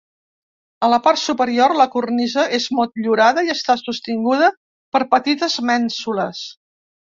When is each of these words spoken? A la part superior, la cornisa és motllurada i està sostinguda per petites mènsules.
A 0.87 0.87
la 0.93 0.97
part 1.07 1.21
superior, 1.23 1.75
la 1.81 1.87
cornisa 1.97 2.47
és 2.59 2.67
motllurada 2.79 3.45
i 3.49 3.53
està 3.57 3.77
sostinguda 3.85 4.53
per 4.97 5.05
petites 5.15 5.63
mènsules. 5.73 6.45